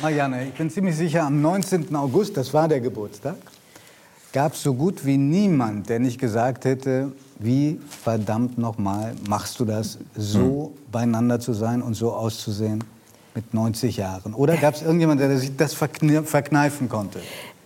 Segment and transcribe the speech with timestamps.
[0.00, 1.94] Marianne, ich bin ziemlich sicher, am 19.
[1.96, 3.34] August, das war der Geburtstag,
[4.32, 7.10] gab es so gut wie niemand, der nicht gesagt hätte,
[7.40, 10.92] wie verdammt nochmal machst du das, so hm.
[10.92, 12.84] beieinander zu sein und so auszusehen
[13.34, 14.34] mit 90 Jahren?
[14.34, 17.18] Oder gab es irgendjemanden, der sich das verkneifen konnte?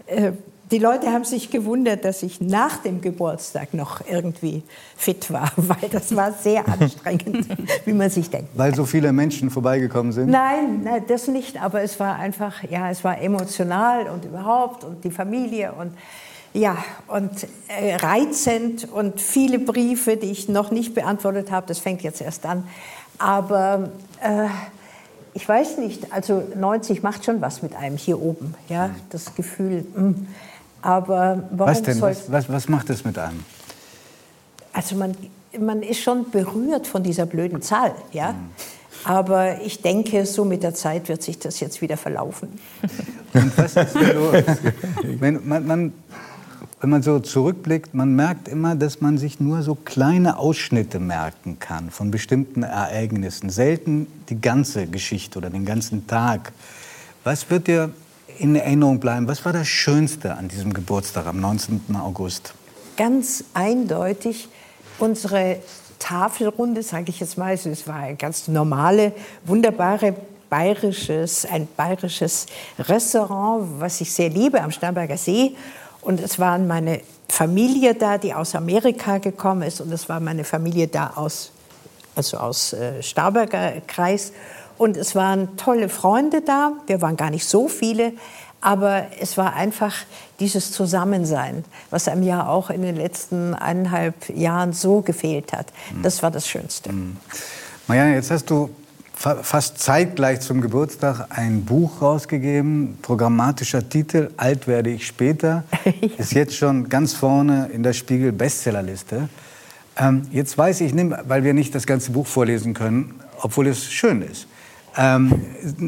[0.06, 0.32] Äh,
[0.72, 4.62] die Leute haben sich gewundert, dass ich nach dem Geburtstag noch irgendwie
[4.96, 7.46] fit war, weil das war sehr anstrengend,
[7.84, 8.48] wie man sich denkt.
[8.54, 10.30] Weil so viele Menschen vorbeigekommen sind?
[10.30, 15.04] Nein, nein, das nicht, aber es war einfach, ja, es war emotional und überhaupt und
[15.04, 15.92] die Familie und
[16.54, 17.30] ja, und
[17.68, 22.44] äh, reizend und viele Briefe, die ich noch nicht beantwortet habe, das fängt jetzt erst
[22.44, 22.64] an.
[23.18, 24.48] Aber äh,
[25.32, 29.86] ich weiß nicht, also 90 macht schon was mit einem hier oben, ja, das Gefühl.
[29.94, 30.14] Mh.
[30.82, 32.00] Aber warum was denn?
[32.00, 33.44] Was, was, was macht es mit einem?
[34.72, 35.16] Also man,
[35.58, 38.32] man ist schon berührt von dieser blöden Zahl, ja.
[38.32, 38.50] Mhm.
[39.04, 42.48] Aber ich denke, so mit der Zeit wird sich das jetzt wieder verlaufen.
[43.32, 44.44] Und was ist denn los?
[45.18, 45.92] Wenn man, man,
[46.80, 51.58] wenn man so zurückblickt, man merkt immer, dass man sich nur so kleine Ausschnitte merken
[51.58, 53.50] kann von bestimmten Ereignissen.
[53.50, 56.52] Selten die ganze Geschichte oder den ganzen Tag.
[57.24, 57.90] Was wird dir
[58.38, 59.28] in Erinnerung bleiben?
[59.28, 61.82] Was war das Schönste an diesem Geburtstag am 19.
[61.96, 62.54] August?
[62.96, 64.48] Ganz eindeutig
[64.98, 65.56] unsere
[65.98, 67.54] Tafelrunde, sage ich jetzt mal.
[67.54, 69.12] Es war eine ganz normale,
[69.44, 70.14] wunderbare
[70.50, 72.46] bayerisches, ein bayerisches
[72.78, 75.56] Restaurant, was ich sehr liebe, am Starnberger See.
[76.02, 80.44] Und es waren meine Familie da, die aus Amerika gekommen ist, und es war meine
[80.44, 81.52] Familie da aus,
[82.14, 84.32] also aus äh, Starnberger Kreis.
[84.78, 86.72] Und es waren tolle Freunde da.
[86.86, 88.12] Wir waren gar nicht so viele.
[88.60, 89.94] Aber es war einfach
[90.38, 95.72] dieses Zusammensein, was einem ja auch in den letzten eineinhalb Jahren so gefehlt hat.
[95.94, 96.02] Mhm.
[96.02, 96.92] Das war das Schönste.
[96.92, 97.16] Mhm.
[97.88, 98.70] Marianne, jetzt hast du
[99.14, 106.08] fast zeitgleich zum Geburtstag ein Buch rausgegeben, programmatischer Titel, Alt werde ich später, ja.
[106.18, 109.28] ist jetzt schon ganz vorne in der Spiegel Bestsellerliste.
[109.96, 114.22] Ähm, jetzt weiß ich, weil wir nicht das ganze Buch vorlesen können, obwohl es schön
[114.22, 114.46] ist.
[114.96, 115.32] Ähm,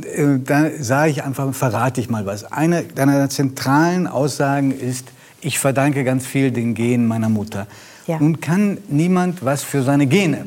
[0.02, 2.44] äh, da sage ich einfach, verrate ich mal was.
[2.44, 5.08] Eine deiner zentralen Aussagen ist,
[5.40, 7.66] ich verdanke ganz viel den Genen meiner Mutter.
[8.06, 8.18] Ja.
[8.18, 10.46] Nun kann niemand was für seine Gene.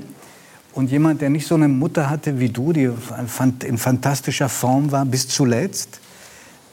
[0.73, 2.89] Und jemand, der nicht so eine Mutter hatte wie du, die
[3.65, 5.99] in fantastischer Form war bis zuletzt,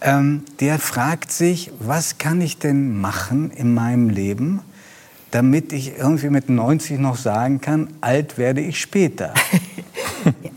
[0.02, 4.60] ähm, der fragt sich, was kann ich denn machen in meinem Leben,
[5.30, 9.32] damit ich irgendwie mit 90 noch sagen kann, alt werde ich später.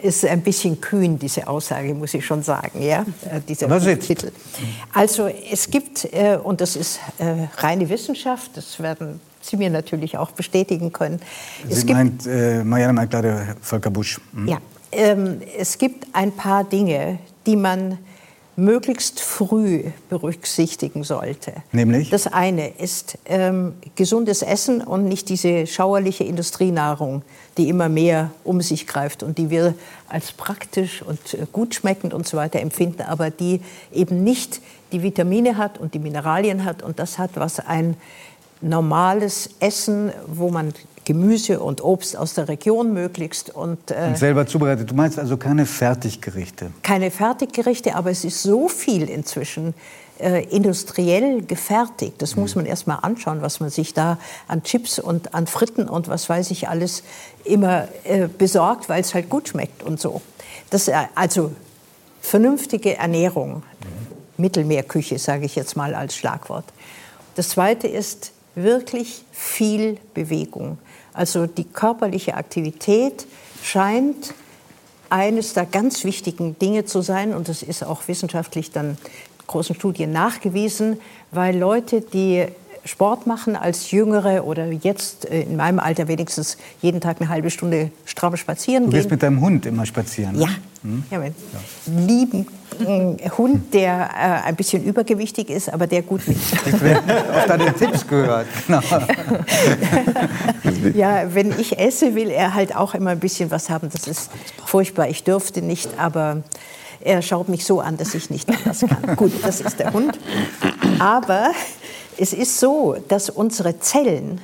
[0.02, 2.82] ist ein bisschen kühn, diese Aussage, muss ich schon sagen.
[2.82, 3.02] Ja?
[3.30, 4.32] Äh, dieser Was Titel.
[4.94, 10.18] Also es gibt, äh, und das ist äh, reine Wissenschaft, das werden Sie mir natürlich
[10.18, 11.22] auch bestätigen können.
[11.66, 14.20] Sie es meint, gibt, äh, Marianne meint gerade Volker Busch.
[14.34, 14.48] Hm?
[14.48, 14.58] Ja,
[14.92, 17.98] ähm, es gibt ein paar Dinge, die man
[18.57, 21.53] möglichst früh berücksichtigen sollte.
[21.72, 22.09] Nämlich?
[22.09, 27.22] Das eine ist ähm, gesundes Essen und nicht diese schauerliche Industrienahrung,
[27.57, 29.75] die immer mehr um sich greift und die wir
[30.09, 33.62] als praktisch und äh, gut schmeckend und so weiter empfinden, aber die
[33.94, 34.59] eben nicht
[34.91, 37.95] die Vitamine hat und die Mineralien hat und das hat, was ein
[38.59, 40.74] normales Essen, wo man
[41.07, 43.50] Gemüse und Obst aus der Region möglichst.
[43.56, 44.91] Und, äh, und selber zubereitet.
[44.91, 46.72] Du meinst also keine Fertiggerichte?
[46.84, 49.73] Keine Fertiggerichte, aber es ist so viel inzwischen
[50.19, 52.16] äh, industriell gefertigt.
[52.18, 52.41] Das mhm.
[52.41, 54.19] muss man erst mal anschauen, was man sich da
[54.50, 57.03] an Chips und an Fritten und was weiß ich alles
[57.45, 60.22] immer äh, besorgt, weil es halt gut schmeckt und so.
[60.72, 61.53] Das, äh, also
[62.19, 64.44] vernünftige Ernährung, mhm.
[64.44, 66.66] Mittelmeerküche sage ich jetzt mal als Schlagwort.
[67.35, 70.79] Das Zweite ist wirklich viel Bewegung.
[71.18, 73.26] Also die körperliche Aktivität
[73.64, 74.36] scheint
[75.10, 79.00] eines der ganz wichtigen Dinge zu sein und das ist auch wissenschaftlich dann
[79.48, 81.00] großen Studien nachgewiesen,
[81.32, 82.46] weil Leute, die
[82.88, 87.50] Sport machen als Jüngere oder jetzt äh, in meinem Alter wenigstens jeden Tag eine halbe
[87.50, 88.92] Stunde stramm spazieren gehen.
[88.92, 90.36] Du gehst mit deinem Hund immer spazieren?
[90.36, 90.44] Ne?
[90.44, 90.50] Ja,
[90.84, 91.04] hm?
[91.12, 91.31] ja, ja.
[91.86, 92.48] lieben
[92.80, 96.42] äh, Hund, der äh, ein bisschen übergewichtig ist, aber der gut liegt.
[96.66, 98.48] Ich auf deine Tipps gehört.
[98.68, 98.81] Genau.
[100.94, 103.89] ja, wenn ich esse, will er halt auch immer ein bisschen was haben.
[103.92, 104.31] Das ist
[104.66, 105.10] furchtbar.
[105.10, 106.44] Ich dürfte nicht, aber
[107.01, 109.16] er schaut mich so an, dass ich nicht anders kann.
[109.16, 110.18] Gut, das ist der Hund.
[111.00, 111.51] Aber
[112.18, 114.42] es ist so, dass unsere Zellen,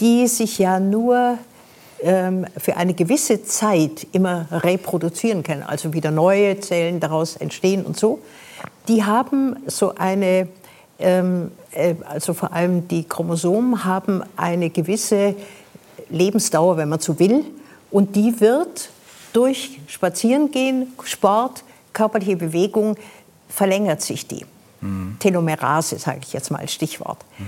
[0.00, 1.38] die sich ja nur
[2.02, 7.98] ähm, für eine gewisse Zeit immer reproduzieren können, also wieder neue Zellen daraus entstehen und
[7.98, 8.20] so,
[8.88, 10.48] die haben so eine,
[10.98, 15.34] ähm, äh, also vor allem die Chromosomen haben eine gewisse
[16.10, 17.44] Lebensdauer, wenn man so will,
[17.90, 18.90] und die wird
[19.32, 22.96] durch Spazierengehen, Sport, körperliche Bewegung
[23.48, 24.44] verlängert sich die.
[24.82, 25.16] Mhm.
[25.18, 27.24] Telomerase, sage ich jetzt mal als Stichwort.
[27.38, 27.44] Mhm.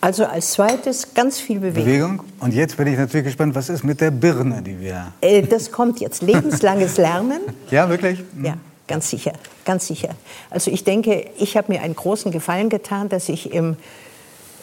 [0.00, 1.84] Also als zweites ganz viel Bewegung.
[1.84, 2.20] Bewegung.
[2.40, 5.12] Und jetzt bin ich natürlich gespannt, was ist mit der Birne, die wir...
[5.20, 6.22] Äh, das kommt jetzt.
[6.22, 7.40] Lebenslanges Lernen.
[7.70, 8.20] ja, wirklich?
[8.34, 8.44] Mhm.
[8.44, 8.56] Ja,
[8.88, 9.32] ganz sicher,
[9.64, 10.10] ganz sicher.
[10.50, 13.76] Also ich denke, ich habe mir einen großen Gefallen getan, dass ich im,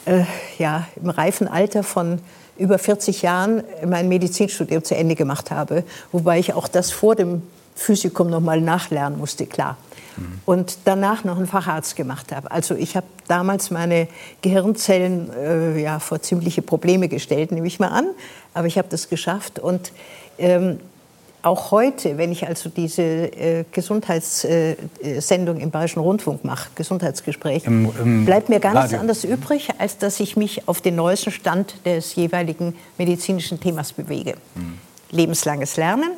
[0.05, 0.23] äh,
[0.57, 2.19] ja, im reifen Alter von
[2.57, 5.85] über 40 Jahren mein Medizinstudium zu Ende gemacht habe.
[6.11, 7.43] Wobei ich auch das vor dem
[7.79, 9.77] Physikum noch mal nachlernen musste, klar
[10.45, 12.51] und danach noch einen Facharzt gemacht habe.
[12.51, 14.07] Also ich habe damals meine
[14.41, 18.07] Gehirnzellen äh, ja, vor ziemliche Probleme gestellt, nehme ich mal an.
[18.53, 19.59] Aber ich habe das geschafft.
[19.59, 19.91] Und
[20.37, 20.79] ähm,
[21.41, 27.89] auch heute, wenn ich also diese äh, Gesundheitssendung äh, im Bayerischen Rundfunk mache, Gesundheitsgespräch, Im,
[28.01, 31.75] im bleibt mir gar nichts anderes übrig, als dass ich mich auf den neuesten Stand
[31.85, 34.33] des jeweiligen medizinischen Themas bewege.
[34.55, 34.79] Mhm.
[35.11, 36.11] Lebenslanges Lernen.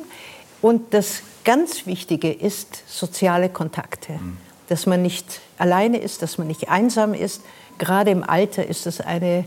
[0.60, 4.12] Und das ganz Wichtige ist soziale Kontakte.
[4.12, 4.38] Mhm.
[4.68, 7.42] Dass man nicht alleine ist, dass man nicht einsam ist.
[7.78, 9.44] Gerade im Alter ist es eine.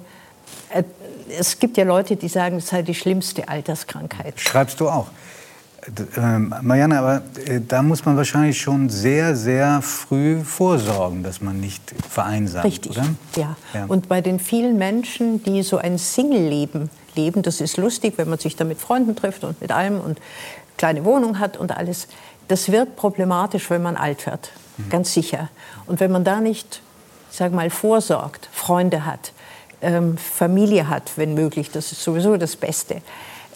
[0.70, 0.84] Äh,
[1.40, 4.40] es gibt ja Leute, die sagen, es sei die schlimmste Alterskrankheit.
[4.40, 5.08] Schreibst du auch.
[6.18, 11.60] Äh, Marianne, aber äh, da muss man wahrscheinlich schon sehr, sehr früh vorsorgen, dass man
[11.60, 13.06] nicht vereinsamt, Richtig, oder?
[13.36, 13.56] Ja.
[13.74, 13.86] ja.
[13.88, 18.40] Und bei den vielen Menschen, die so ein Single-Leben leben, das ist lustig, wenn man
[18.40, 20.20] sich da mit Freunden trifft und mit allem und
[20.78, 22.08] kleine Wohnung hat und alles.
[22.48, 24.90] Das wird problematisch, wenn man alt wird, mhm.
[24.90, 25.50] ganz sicher.
[25.88, 26.82] Und wenn man da nicht,
[27.32, 29.32] sag mal, vorsorgt, Freunde hat,
[29.82, 33.02] ähm, Familie hat, wenn möglich, das ist sowieso das Beste.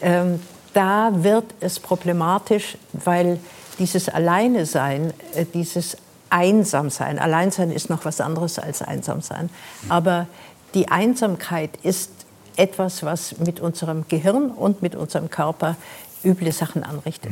[0.02, 0.42] Ähm,
[0.74, 3.40] da wird es problematisch, weil
[3.80, 5.98] dieses Alleine sein, äh, dieses
[6.30, 9.50] Einsamsein, Alleinsein ist noch was anderes als Einsamsein,
[9.84, 9.92] mhm.
[9.92, 10.28] aber
[10.76, 12.12] die Einsamkeit ist
[12.56, 15.76] etwas, was mit unserem Gehirn und mit unserem Körper
[16.24, 17.32] üble Sachen anrichtet.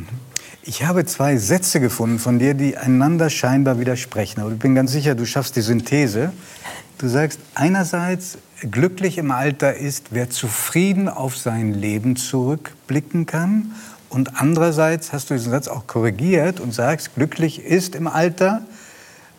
[0.62, 4.40] Ich habe zwei Sätze gefunden von dir, die einander scheinbar widersprechen.
[4.40, 6.32] Aber ich bin ganz sicher, du schaffst die Synthese.
[6.98, 13.72] Du sagst, einerseits, glücklich im Alter ist, wer zufrieden auf sein Leben zurückblicken kann.
[14.08, 18.62] Und andererseits hast du diesen Satz auch korrigiert und sagst, glücklich ist im Alter,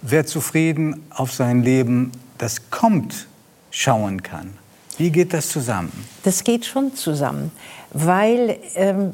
[0.01, 3.27] wer zufrieden auf sein Leben, das kommt,
[3.71, 4.53] schauen kann.
[4.97, 5.91] Wie geht das zusammen?
[6.23, 7.51] Das geht schon zusammen,
[7.91, 9.13] weil ähm,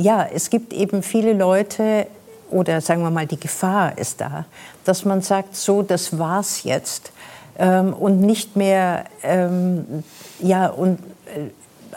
[0.00, 2.06] ja, es gibt eben viele Leute,
[2.50, 4.44] oder sagen wir mal, die Gefahr ist da,
[4.84, 7.12] dass man sagt, so, das war's jetzt.
[7.58, 10.02] Ähm, und nicht mehr, ähm,
[10.40, 11.50] ja, und äh,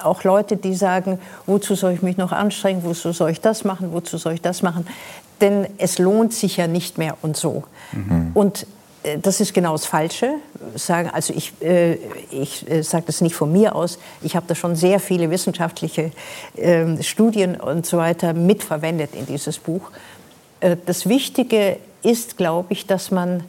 [0.03, 3.93] auch Leute, die sagen, wozu soll ich mich noch anstrengen, wozu soll ich das machen,
[3.93, 4.87] wozu soll ich das machen.
[5.39, 7.63] Denn es lohnt sich ja nicht mehr und so.
[7.91, 8.31] Mhm.
[8.33, 8.67] Und
[9.21, 10.35] das ist genau das Falsche.
[10.75, 11.97] Sagen, also ich, äh,
[12.31, 13.99] ich äh, sage das nicht von mir aus.
[14.21, 16.11] Ich habe da schon sehr viele wissenschaftliche
[16.55, 19.91] äh, Studien und so weiter mitverwendet in dieses Buch.
[20.61, 23.43] Äh, das Wichtige ist, glaube ich, dass man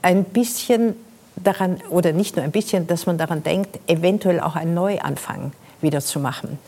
[0.00, 0.96] ein bisschen
[1.36, 6.00] daran, oder nicht nur ein bisschen, dass man daran denkt, eventuell auch einen Neuanfang wieder
[6.00, 6.58] zu machen.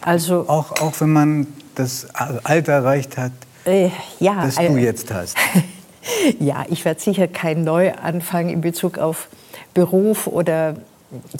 [0.00, 3.32] Also, auch, auch wenn man das Alter erreicht hat,
[3.64, 3.90] äh,
[4.20, 5.36] ja, das du jetzt hast.
[6.38, 9.28] Ja, ich werde sicher keinen Neuanfang in Bezug auf
[9.72, 10.76] Beruf oder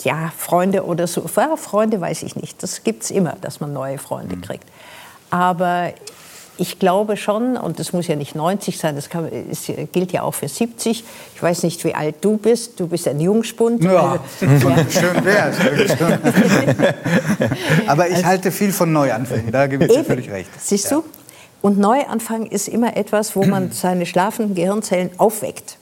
[0.03, 1.29] ja, Freunde oder so.
[1.35, 2.61] Ja, Freunde weiß ich nicht.
[2.63, 4.41] Das gibt es immer, dass man neue Freunde mhm.
[4.41, 4.65] kriegt.
[5.29, 5.93] Aber
[6.57, 10.21] ich glaube schon, und das muss ja nicht 90 sein, das, kann, das, gilt ja
[10.21, 11.03] auch für 70.
[11.35, 12.79] Ich weiß nicht, wie alt du bist.
[12.79, 13.83] Du bist ein Jungspund.
[13.83, 14.77] Ja, also, ja.
[14.89, 15.57] schön wär's.
[17.87, 19.51] Aber ich also, halte viel von Neuanfängen.
[19.51, 20.49] Da gebe ich dir völlig recht.
[20.57, 21.03] Siehst du?
[21.65, 25.74] Und Neuanfang ist immer etwas, wo man seine schlafenden Gehirnzellen aufweckt.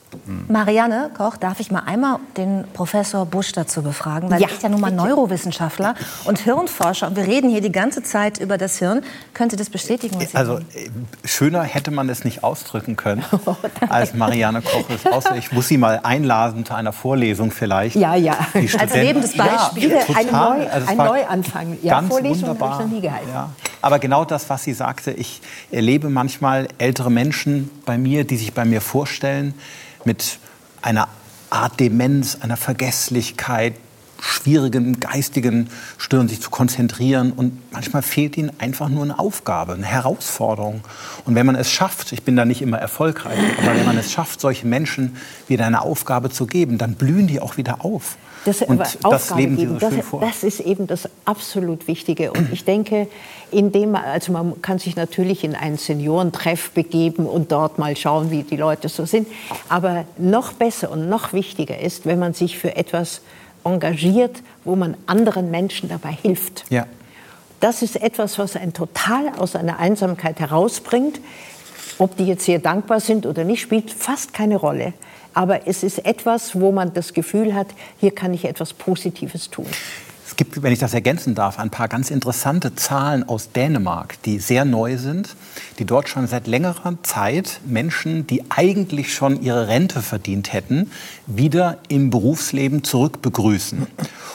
[0.48, 4.30] Marianne Koch, darf ich mal einmal den Professor Busch dazu befragen?
[4.30, 5.94] Weil ja, er ist ja nun mal Neurowissenschaftler
[6.24, 7.08] und Hirnforscher.
[7.08, 9.02] Und wir reden hier die ganze Zeit über das Hirn.
[9.32, 10.16] Können Sie das bestätigen?
[10.34, 10.90] also, äh,
[11.24, 13.56] schöner hätte man es nicht ausdrücken können, oh,
[13.88, 15.36] als Marianne Koch es aussieht.
[15.38, 17.96] Ich muss Sie mal einladen zu einer Vorlesung vielleicht.
[17.96, 18.36] Ja, ja.
[18.78, 19.90] Als lebendes Beispiel.
[19.90, 21.78] Ja, ein, Neu, also ein Neuanfang.
[21.82, 23.28] Ja, ganz Vorlesung habe ich noch nie gehalten.
[23.32, 23.50] Ja.
[23.84, 28.54] Aber genau das, was sie sagte, ich erlebe manchmal ältere Menschen bei mir, die sich
[28.54, 29.52] bei mir vorstellen,
[30.04, 30.38] mit
[30.82, 31.08] einer
[31.50, 33.74] Art Demenz, einer Vergesslichkeit,
[34.20, 35.68] schwierigen geistigen
[35.98, 37.32] Stören, sich zu konzentrieren.
[37.32, 40.82] Und manchmal fehlt ihnen einfach nur eine Aufgabe, eine Herausforderung.
[41.24, 44.12] Und wenn man es schafft, ich bin da nicht immer erfolgreich, aber wenn man es
[44.12, 48.16] schafft, solchen Menschen wieder eine Aufgabe zu geben, dann blühen die auch wieder auf.
[48.44, 50.20] Das, und das leben Sie so das, schön vor.
[50.20, 52.32] Das ist eben das absolut Wichtige.
[52.32, 53.08] Und ich denke,
[53.50, 58.42] indem also man kann sich natürlich in einen Seniorentreff begeben und dort mal schauen, wie
[58.42, 59.28] die Leute so sind.
[59.68, 63.22] Aber noch besser und noch wichtiger ist, wenn man sich für etwas
[63.64, 66.64] engagiert, wo man anderen Menschen dabei hilft.
[66.70, 66.86] Ja.
[67.60, 71.18] Das ist etwas, was einen total aus einer Einsamkeit herausbringt.
[71.98, 74.92] Ob die jetzt sehr dankbar sind oder nicht, spielt fast keine Rolle.
[75.34, 79.66] Aber es ist etwas, wo man das Gefühl hat, hier kann ich etwas Positives tun.
[80.26, 84.38] Es gibt, wenn ich das ergänzen darf, ein paar ganz interessante Zahlen aus Dänemark, die
[84.38, 85.36] sehr neu sind,
[85.78, 90.90] die dort schon seit längerer Zeit Menschen, die eigentlich schon ihre Rente verdient hätten,
[91.26, 93.86] wieder im Berufsleben zurückbegrüßen.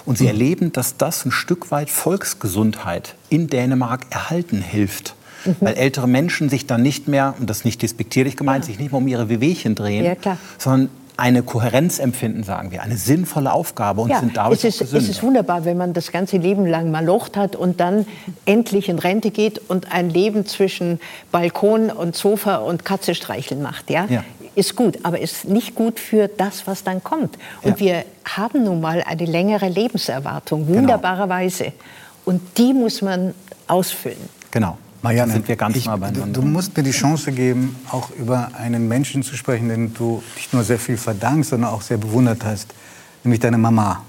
[0.06, 5.16] Und sie erleben, dass das ein Stück weit Volksgesundheit in Dänemark erhalten hilft.
[5.46, 5.56] Mhm.
[5.60, 8.68] Weil ältere Menschen sich dann nicht mehr, und das ist nicht despektierlich gemeint, ja.
[8.68, 12.96] sich nicht mehr um ihre Wehwehchen drehen, ja, sondern eine Kohärenz empfinden, sagen wir, eine
[12.96, 16.38] sinnvolle Aufgabe und ja, sind dadurch es ist, es ist wunderbar, wenn man das ganze
[16.38, 18.08] Leben lang mal locht hat und dann
[18.46, 21.00] endlich in Rente geht und ein Leben zwischen
[21.32, 23.90] Balkon und Sofa und Katze streicheln macht.
[23.90, 24.06] Ja?
[24.10, 24.24] ja.
[24.56, 27.38] Ist gut, aber ist nicht gut für das, was dann kommt.
[27.64, 27.86] Und ja.
[27.86, 30.80] wir haben nun mal eine längere Lebenserwartung, genau.
[30.80, 31.66] wunderbarerweise.
[31.66, 31.76] Genau.
[32.26, 33.34] Und die muss man
[33.68, 34.18] ausfüllen.
[34.52, 34.78] Genau.
[35.02, 36.28] Marianne, sind wir ganz ich, nah beieinander.
[36.28, 40.22] Du, du, musst mir die Chance geben, auch über einen Menschen zu sprechen, den du
[40.36, 42.74] nicht nur sehr viel verdankst, sondern auch sehr bewundert hast,
[43.24, 44.04] nämlich deine Mama.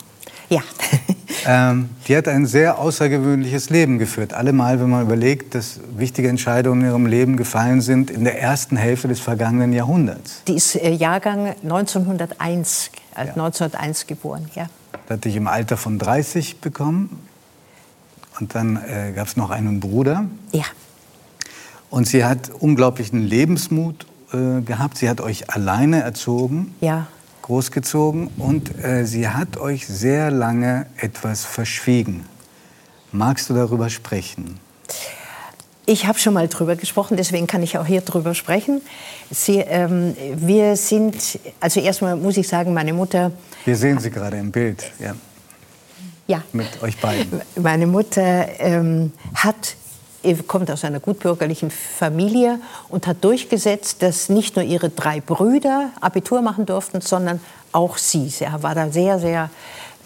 [0.49, 0.63] Ja.
[1.47, 4.35] ähm, die hat ein sehr außergewöhnliches Leben geführt.
[4.35, 8.77] Allemal, wenn man überlegt, dass wichtige Entscheidungen in ihrem Leben gefallen sind in der ersten
[8.77, 10.43] Hälfte des vergangenen Jahrhunderts.
[10.49, 13.33] Die ist äh, Jahrgang 1901, äh, ja.
[13.33, 14.67] 1901 geboren, ja.
[15.07, 17.30] Da hat dich im Alter von 30 bekommen.
[18.41, 20.25] Und dann äh, gab es noch einen Bruder.
[20.53, 20.65] Ja.
[21.91, 24.97] Und sie hat unglaublichen Lebensmut äh, gehabt.
[24.97, 26.75] Sie hat euch alleine erzogen.
[26.81, 27.07] Ja.
[27.43, 28.29] Großgezogen.
[28.39, 32.25] Und äh, sie hat euch sehr lange etwas verschwiegen.
[33.13, 34.59] Magst du darüber sprechen?
[35.85, 38.81] Ich habe schon mal drüber gesprochen, deswegen kann ich auch hier drüber sprechen.
[39.31, 43.33] Sie, ähm, wir sind, also erstmal muss ich sagen, meine Mutter.
[43.65, 44.93] Wir sehen Sie gerade im Bild.
[45.01, 45.15] Ja
[46.31, 46.43] ja.
[46.53, 47.43] mit euch beiden?
[47.57, 49.77] Meine Mutter ähm, hat
[50.47, 52.61] kommt aus einer gutbürgerlichen Familie
[52.91, 57.41] und hat durchgesetzt, dass nicht nur ihre drei Brüder Abitur machen durften, sondern
[57.73, 58.29] auch sie.
[58.29, 59.49] Sie war da sehr, sehr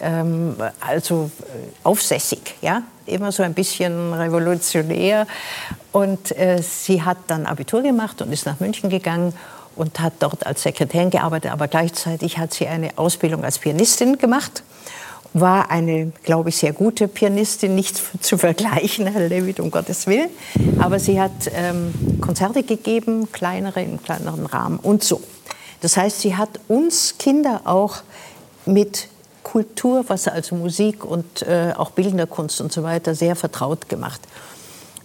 [0.01, 1.45] ähm, also äh,
[1.83, 5.27] aufsässig, ja, immer so ein bisschen revolutionär.
[5.91, 9.35] Und äh, sie hat dann Abitur gemacht und ist nach München gegangen
[9.75, 14.63] und hat dort als Sekretärin gearbeitet, aber gleichzeitig hat sie eine Ausbildung als Pianistin gemacht
[15.35, 20.31] war eine, glaube ich, sehr gute Pianistin, nicht zu vergleichen, Herr Levitt, um Gottes Willen.
[20.79, 25.21] Aber sie hat ähm, Konzerte gegeben, kleinere, im kleineren Rahmen und so.
[25.81, 27.99] Das heißt, sie hat uns Kinder auch
[28.65, 29.09] mit
[29.43, 34.21] Kultur, was also Musik und äh, auch bildender Kunst und so weiter, sehr vertraut gemacht.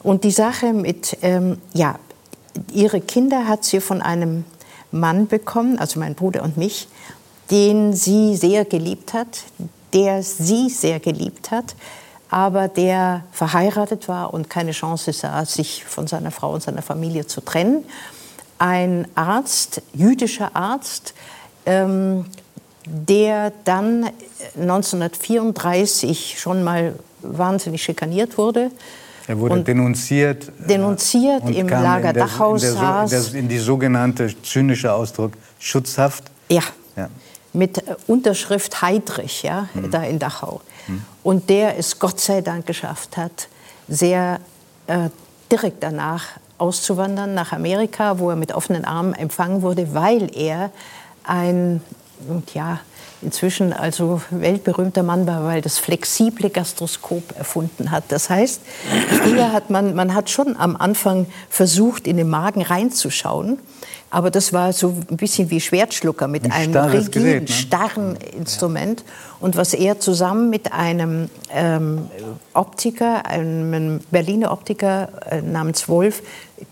[0.03, 1.99] Und die Sache mit, ähm, ja,
[2.71, 4.45] ihre Kinder hat sie von einem
[4.91, 6.87] Mann bekommen, also mein Bruder und mich,
[7.51, 9.43] den sie sehr geliebt hat,
[9.93, 11.75] der sie sehr geliebt hat,
[12.29, 17.25] aber der verheiratet war und keine Chance sah, sich von seiner Frau und seiner Familie
[17.25, 17.83] zu trennen.
[18.59, 21.13] Ein Arzt, jüdischer Arzt,
[21.65, 22.25] ähm,
[22.85, 24.09] der dann
[24.55, 28.71] 1934 schon mal wahnsinnig schikaniert wurde.
[29.27, 30.49] Er wurde denunziert.
[30.63, 33.33] Äh, denunziert im Lager Dachau saß.
[33.33, 36.23] In, in, die sogenannte zynische Ausdruck Schutzhaft.
[36.49, 36.63] Ja.
[36.95, 37.09] ja
[37.53, 39.91] mit Unterschrift Heidrich, ja, mhm.
[39.91, 40.61] da in Dachau.
[40.87, 41.05] Mhm.
[41.23, 43.47] Und der es Gott sei Dank geschafft hat,
[43.87, 44.39] sehr
[44.87, 45.09] äh,
[45.51, 46.25] direkt danach
[46.57, 50.71] auszuwandern nach Amerika, wo er mit offenen Armen empfangen wurde, weil er
[51.23, 51.81] ein,
[52.53, 52.79] ja,
[53.21, 58.05] inzwischen also weltberühmter Mann war, weil das flexible Gastroskop erfunden hat.
[58.09, 58.61] Das heißt,
[59.23, 63.59] früher hat man, man hat schon am Anfang versucht, in den Magen reinzuschauen
[64.11, 67.55] aber das war so ein bisschen wie Schwertschlucker mit ein einem rigiden, Gerät, ne?
[67.55, 69.03] starren Instrument.
[69.39, 72.09] Und was er zusammen mit einem ähm,
[72.53, 76.23] Optiker, einem Berliner Optiker äh, namens Wolf,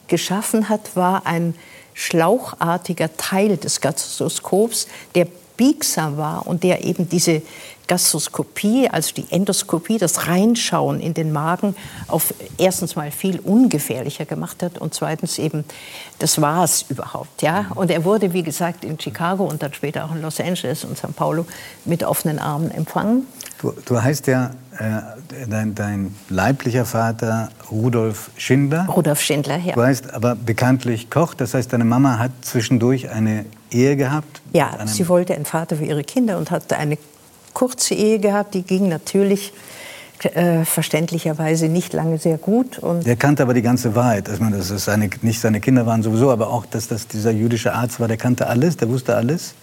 [0.08, 1.54] geschaffen hat, war ein
[1.98, 5.27] schlauchartiger Teil des Gastroskops, der
[5.58, 7.42] biegsam war und der eben diese
[7.88, 11.75] Gastroskopie, also die Endoskopie, das Reinschauen in den Magen,
[12.08, 15.63] auf erstens mal viel ungefährlicher gemacht hat und zweitens eben,
[16.20, 17.42] das war es überhaupt.
[17.42, 17.72] Ja?
[17.74, 21.00] Und er wurde, wie gesagt, in Chicago und dann später auch in Los Angeles und
[21.00, 21.48] São Paulo
[21.86, 23.25] mit offenen Armen empfangen.
[23.60, 24.51] Du, du heißt ja,
[25.50, 28.86] dein, dein, leiblicher Vater Rudolf Schindler.
[28.88, 29.74] Rudolf Schindler, ja.
[29.74, 34.41] Du heißt aber bekanntlich Koch, das heißt, deine Mama hat zwischendurch eine Ehe gehabt?
[34.53, 36.98] Ja, sie wollte einen Vater für ihre Kinder und hatte eine
[37.53, 39.51] kurze Ehe gehabt, die ging natürlich
[40.24, 42.79] äh, verständlicherweise nicht lange sehr gut.
[42.79, 44.29] Und er kannte aber die ganze Wahrheit.
[44.39, 47.74] Meine, dass es seine, nicht seine Kinder waren sowieso, aber auch, dass das dieser jüdische
[47.74, 49.53] Arzt war, der kannte alles, der wusste alles.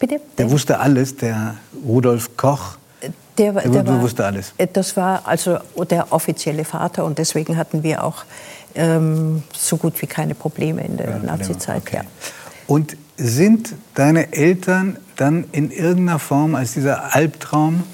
[0.00, 0.20] Bitte?
[0.38, 1.54] Der wusste alles, der
[1.84, 2.78] Rudolf Koch.
[3.38, 4.52] Der, der, der war, wusste alles.
[4.58, 5.58] Äh, das war also
[5.90, 8.24] der offizielle Vater und deswegen hatten wir auch
[8.74, 11.82] ähm, so gut wie keine Probleme in der ja, Nazizeit.
[11.82, 11.96] Okay.
[11.96, 12.02] Ja.
[12.66, 17.84] Und sind deine Eltern dann in irgendeiner Form, als dieser Albtraum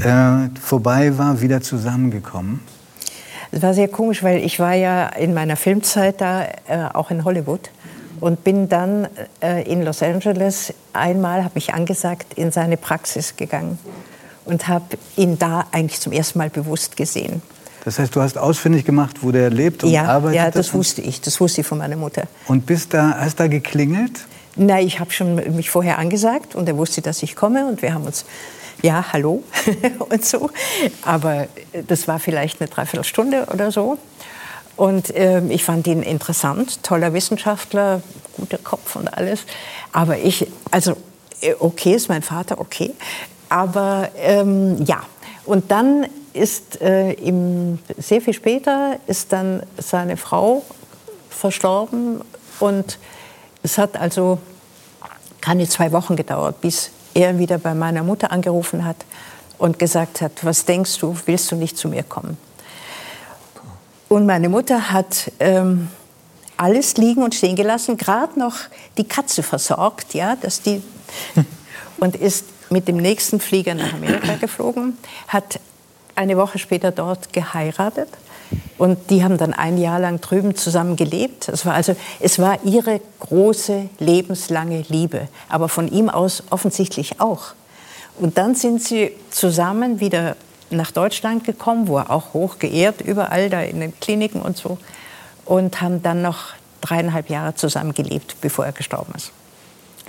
[0.00, 2.60] äh, vorbei war, wieder zusammengekommen?
[3.52, 6.48] Es war sehr komisch, weil ich war ja in meiner Filmzeit da, äh,
[6.94, 7.70] auch in Hollywood
[8.20, 9.08] und bin dann
[9.42, 13.78] äh, in Los Angeles einmal, habe mich angesagt, in seine Praxis gegangen
[14.50, 17.42] und habe ihn da eigentlich zum ersten Mal bewusst gesehen.
[17.84, 20.36] Das heißt, du hast ausfindig gemacht, wo der lebt und ja, arbeitet?
[20.36, 21.20] Ja, das wusste ich.
[21.20, 22.24] Das wusste ich von meiner Mutter.
[22.46, 24.26] Und bist da, hast da geklingelt?
[24.56, 27.94] Nein, ich habe schon mich vorher angesagt und er wusste, dass ich komme und wir
[27.94, 28.26] haben uns
[28.82, 29.42] ja, hallo
[29.98, 30.50] und so.
[31.02, 31.46] Aber
[31.86, 33.98] das war vielleicht eine Dreiviertelstunde oder so.
[34.76, 38.02] Und äh, ich fand ihn interessant, toller Wissenschaftler,
[38.36, 39.40] guter Kopf und alles.
[39.92, 40.96] Aber ich, also,
[41.42, 42.92] äh, okay, ist mein Vater, okay.
[43.50, 45.02] Aber ähm, ja,
[45.44, 50.62] und dann ist äh, im, sehr viel später ist dann seine Frau
[51.28, 52.22] verstorben
[52.60, 52.98] und
[53.62, 54.38] es hat also
[55.40, 58.96] keine zwei Wochen gedauert, bis er wieder bei meiner Mutter angerufen hat
[59.58, 62.38] und gesagt hat, was denkst du, willst du nicht zu mir kommen?
[64.08, 65.88] Und meine Mutter hat ähm,
[66.56, 68.56] alles liegen und stehen gelassen, gerade noch
[68.96, 70.82] die Katze versorgt, ja, dass die
[71.98, 74.96] und ist mit dem nächsten Flieger nach Amerika geflogen,
[75.28, 75.60] hat
[76.14, 78.08] eine Woche später dort geheiratet
[78.78, 81.48] und die haben dann ein Jahr lang drüben zusammen gelebt.
[81.48, 87.52] Es war also, es war ihre große lebenslange Liebe, aber von ihm aus offensichtlich auch.
[88.18, 90.36] Und dann sind sie zusammen wieder
[90.70, 94.78] nach Deutschland gekommen, wo er auch hoch geehrt überall da in den Kliniken und so,
[95.44, 99.32] und haben dann noch dreieinhalb Jahre zusammen gelebt, bevor er gestorben ist.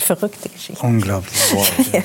[0.01, 0.85] Verrückte Geschichte.
[0.85, 1.33] Unglaublich.
[1.91, 2.01] ja.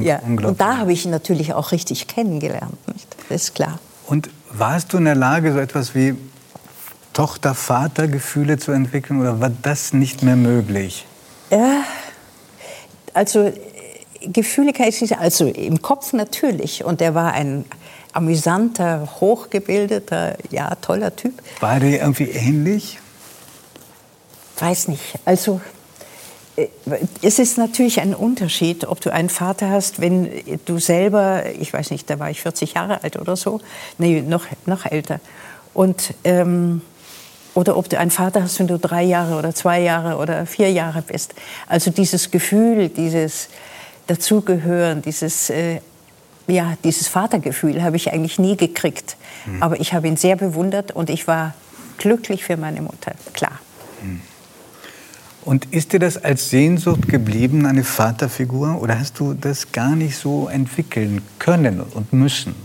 [0.00, 0.18] ja.
[0.20, 0.46] Unglaublich.
[0.46, 2.76] Und da habe ich ihn natürlich auch richtig kennengelernt.
[2.88, 3.16] Nicht?
[3.28, 3.78] Das ist klar.
[4.06, 6.14] Und warst du in der Lage, so etwas wie
[7.12, 11.06] Tochter-Vater-Gefühle zu entwickeln oder war das nicht mehr möglich?
[11.50, 11.82] Ja,
[13.14, 13.52] also
[14.20, 16.84] Gefühle kann ich nicht, also im Kopf natürlich.
[16.84, 17.64] Und er war ein
[18.12, 21.34] amüsanter, hochgebildeter, ja, toller Typ.
[21.60, 22.98] War der irgendwie ähnlich?
[24.58, 25.18] Weiß nicht.
[25.24, 25.75] Also äh,
[27.22, 30.30] es ist natürlich ein Unterschied, ob du einen Vater hast, wenn
[30.64, 33.60] du selber, ich weiß nicht, da war ich 40 Jahre alt oder so,
[33.98, 35.20] nee, noch, noch älter.
[35.74, 36.80] Und, ähm,
[37.54, 40.70] oder ob du einen Vater hast, wenn du drei Jahre oder zwei Jahre oder vier
[40.72, 41.34] Jahre bist.
[41.66, 43.48] Also dieses Gefühl, dieses
[44.06, 45.80] Dazugehören, dieses, äh,
[46.46, 49.16] ja, dieses Vatergefühl habe ich eigentlich nie gekriegt.
[49.46, 49.62] Mhm.
[49.62, 51.54] Aber ich habe ihn sehr bewundert und ich war
[51.98, 53.58] glücklich für meine Mutter, klar.
[54.02, 54.20] Mhm.
[55.46, 58.82] Und ist dir das als Sehnsucht geblieben, eine Vaterfigur?
[58.82, 62.56] Oder hast du das gar nicht so entwickeln können und müssen?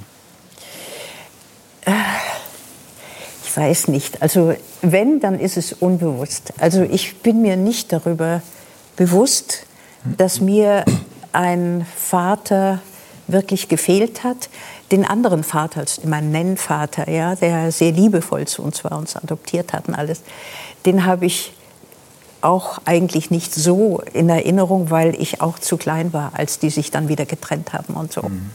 [3.46, 4.24] Ich weiß nicht.
[4.24, 6.54] Also wenn, dann ist es unbewusst.
[6.58, 8.42] Also ich bin mir nicht darüber
[8.96, 9.68] bewusst,
[10.18, 10.84] dass mir
[11.34, 12.82] ein Vater
[13.28, 14.50] wirklich gefehlt hat.
[14.92, 19.88] Den anderen Vater, meinen Nennvater, ja, der sehr liebevoll zu uns war, uns adoptiert hat
[19.88, 20.24] und alles,
[20.88, 21.54] den habe ich
[22.42, 26.92] auch eigentlich nicht so in Erinnerung, weil ich auch zu klein war, als die sich
[26.92, 28.24] dann wieder getrennt haben und so.
[28.24, 28.50] Mhm.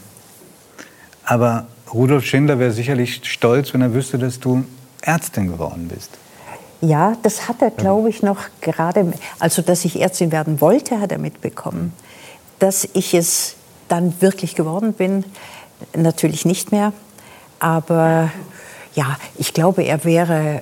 [1.23, 4.65] Aber Rudolf Schindler wäre sicherlich stolz, wenn er wüsste, dass du
[5.01, 6.11] Ärztin geworden bist.
[6.81, 11.11] Ja, das hat er, glaube ich, noch gerade, also dass ich Ärztin werden wollte, hat
[11.11, 11.91] er mitbekommen.
[12.59, 13.55] Dass ich es
[13.87, 15.23] dann wirklich geworden bin,
[15.95, 16.93] natürlich nicht mehr.
[17.59, 18.31] Aber
[18.93, 20.61] ja, ich glaube, er wäre,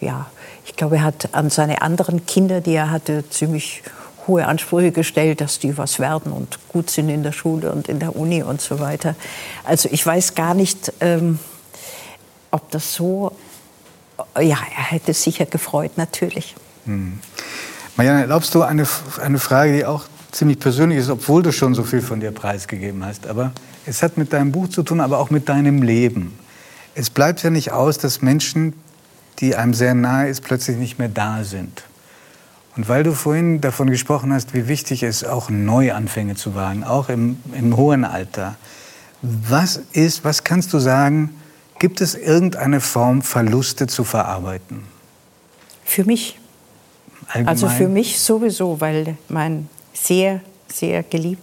[0.00, 0.26] äh, ja,
[0.64, 3.82] ich glaube, er hat an seine anderen Kinder, die er hatte, ziemlich
[4.26, 7.98] hohe Ansprüche gestellt, dass die was werden und gut sind in der Schule und in
[7.98, 9.16] der Uni und so weiter.
[9.64, 11.38] Also ich weiß gar nicht, ähm,
[12.50, 13.32] ob das so,
[14.36, 16.54] ja, er hätte sicher gefreut, natürlich.
[16.84, 17.18] Hm.
[17.96, 18.86] Marianne, erlaubst du eine,
[19.20, 23.04] eine Frage, die auch ziemlich persönlich ist, obwohl du schon so viel von dir preisgegeben
[23.04, 23.26] hast.
[23.26, 23.52] Aber
[23.86, 26.38] es hat mit deinem Buch zu tun, aber auch mit deinem Leben.
[26.94, 28.74] Es bleibt ja nicht aus, dass Menschen
[29.40, 31.84] die einem sehr nahe ist, plötzlich nicht mehr da sind.
[32.76, 36.84] Und weil du vorhin davon gesprochen hast, wie wichtig es ist, auch Neuanfänge zu wagen,
[36.84, 38.56] auch im, im hohen Alter.
[39.20, 41.34] Was ist, was kannst du sagen,
[41.78, 44.84] gibt es irgendeine Form, Verluste zu verarbeiten?
[45.84, 46.38] Für mich.
[47.28, 47.48] Allgemein?
[47.48, 51.40] Also für mich sowieso, weil mein sehr, sehr geliebter